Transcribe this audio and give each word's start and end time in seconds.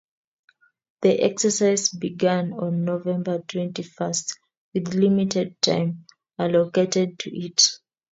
The 1.03 1.19
exercise 1.21 1.89
began 1.89 2.53
on 2.53 2.83
November 2.85 3.37
twenty-first 3.47 4.39
with 4.73 4.95
limited 4.95 5.61
time 5.61 6.07
allocated 6.39 7.19
to 7.19 7.29
it. 7.37 7.69